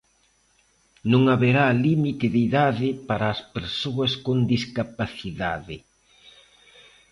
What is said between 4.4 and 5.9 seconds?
discapacidade.